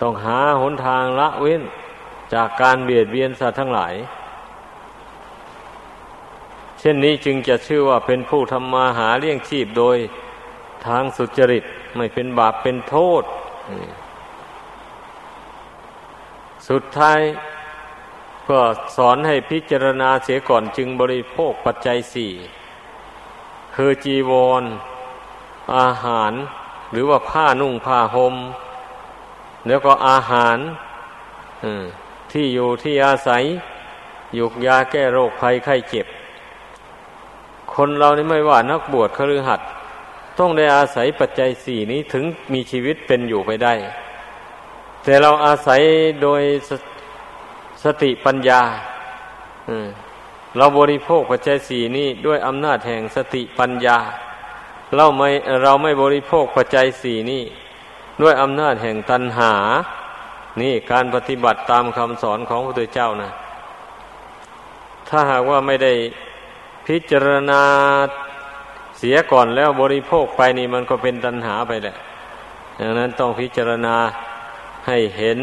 [0.01, 1.61] ต้องหาหนทางละเว้น
[2.33, 3.93] จากการเบียดเบียนสัตว์ทั้งหลาย
[6.79, 9.97] เช่นนี้จึงจะชื่อว่าเป็นผู้ทำมาหาเลี้ยงชีพโดย
[10.85, 11.63] ทางสุจริต
[11.95, 13.23] ไม่เป็นบาปเป็นโทษ
[16.69, 17.19] สุดท้าย
[18.49, 18.59] ก็
[18.97, 22.31] สอนให้พิจารณาเสียก่อนจึงบริโภคปัจจัยสี่
[23.75, 24.63] คือจีวร
[25.77, 26.31] อาหาร
[26.91, 28.35] หรือว่าผ้านุ่งผ้าหม่ม
[29.67, 30.57] แล้วก็อาหาร
[32.31, 33.43] ที่อยู่ที่อาศัย
[34.39, 36.07] ยุกยาแก้โรคภัยไข้เจ็บ
[37.73, 39.67] คนเรานี่ไม่ว่านักบวชคฤหัสถ์
[40.39, 43.73] ต้องได้อาศัยปัจจัยสี่นี้ถึงมีชีวิตเป็นอยู่ไปได้
[45.03, 45.81] แต่เราอาศัย
[46.21, 46.71] โดยส
[47.83, 48.61] สติปัญญา
[50.57, 53.97] เราบริโภคปัจจัยสี่นี้ด้วยอำนาจแห่งสติปัญญา
[54.95, 55.29] เราไม่
[55.63, 57.43] เราไม่บริโภคปัจจัยสี่นี้
[58.21, 59.53] ด้วยอำนาจแห่งตัณหา
[60.61, 63.31] นี่การปฏิบัติตามคำสอนของพระพุทธเจ้านะ
[65.09, 65.93] ถ้าหากว่าไม่ได้
[66.87, 67.61] พิจารณา
[68.97, 71.95] เสียก่อนแล้วบริโภคไปนี่มันก็เป็นตัณหาไปแหละ
[72.79, 73.95] ดังนั้นต้องพิจารณา
[74.87, 75.39] ให้เห็น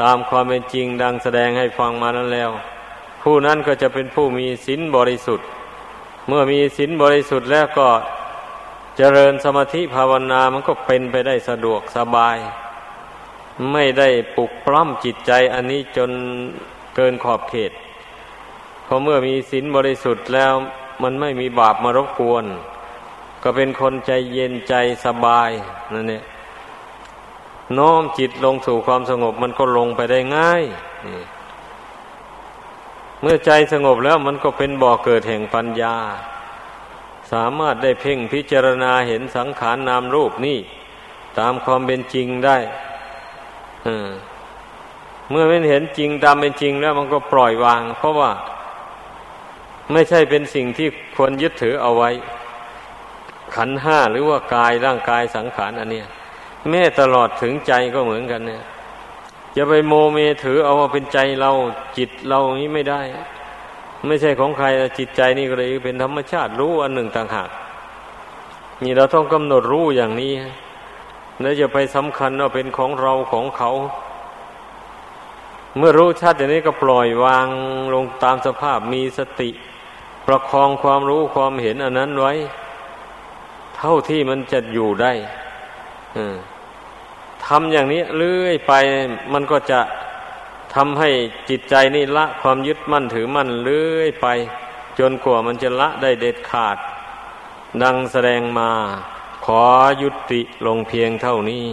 [0.00, 2.50] ตามความเป็นจริงดังแสดงให้ฟังมานั้นแล้ว
[3.22, 5.46] ผู้นั้นก็จะเป็นผู้มีศีลบริสุทธิ์
[6.28, 7.88] เมื่อมีศีลบริสุทธิ์แล้วก็
[9.00, 12.36] เจริญสมาธิภาวนามันก็เป็นไปได้สะดวกสบาย
[13.72, 16.10] ไม่ได้ปลุกปล้ำจิตใจอันนี้จน
[16.96, 17.72] เกินขอบเขต
[18.86, 20.52] พอเมื่อมีศีลบริสุทธิ์แล้ว
[21.02, 22.44] มันไม่มีบาปมารบกวน
[23.42, 25.50] ก็เป็นคนใจเย็นใจสบาย
[25.92, 26.24] นั่นเนี่ย
[27.78, 30.62] น้อมจิตลงสู่ความสงบมันก็ลงไปได้ง่าย
[33.20, 35.96] เมื่อใจสงบแล้วมันก็เป็นบ่อเกิดแห่งปัญญา
[37.32, 40.58] สามารถได้เพ่งพิจารณาเห็นสังขารนนามรูปนี่
[41.38, 42.58] ตามความเป็นจริงได้
[45.30, 48.30] เมื่อไม่เห็นจริงตามเป็นจริงแล้วมันก็ปล่อยวาง เพราะว่า
[49.92, 52.10] ไม่ใช่เป็นสิ่งที่ควรยึดถือเอาไว้
[53.54, 56.06] ขันห้าหรือว่ากายร่างกายสังขารอันเนี้ย
[56.70, 58.62] แม้ตลอดถึงใจก็เหมือนกันเนี่ย
[59.56, 61.50] จะไปโมเมถือเอาว่าเป็นใจเรา
[61.96, 63.00] จิตเรานี้ไม่ได้
[64.06, 64.66] ไม่ใช่ของใคร
[64.98, 67.50] จิตใจนี่ก็เลยเป็นธรรมชาติรู้อันหนึ่งต่างหาก
[68.82, 70.32] นี่เราต้องกำหนดรู้อย่างนี้
[71.40, 73.70] แล้วจะไปสำคัญว่าเป็นของเราของเขา
[75.76, 77.46] เมื่อรู้ชัดอย่างนี้ก็ปล่อยวาง
[77.94, 79.50] ลงตามสภาพมีสติ
[80.26, 82.34] ประคองความรู้ความเห็นอันนั้นไว้
[83.76, 85.12] เท่าที่มันจะอยู่ได้
[87.46, 88.72] ทำอย่างนี้เรื่อยไป
[89.32, 89.80] มันก็จะ
[90.80, 91.10] ทำให้
[91.50, 94.26] จิตใจนี่ละความยึดมั่นถือมั่นเลื่อยไป
[94.98, 96.76] จนกว่ามันจะละได้เด็ดขาด
[97.82, 98.70] ดังแสดงมา
[99.44, 99.62] ขอ
[100.02, 101.66] ยุติลงเพียงเท่านี้